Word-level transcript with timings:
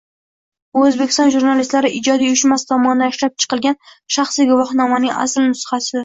Bu 0.75 0.83
O'zbekiston 0.85 1.27
Jurnalistlari 1.33 1.91
ijodiy 1.97 2.31
uyushmasi 2.31 2.67
tomonidan 2.71 3.13
ishlab 3.15 3.35
chiqilgan 3.43 3.77
shaxsiy 4.15 4.49
guvohnomaning 4.53 5.13
asl 5.27 5.45
nusxasi. 5.51 5.93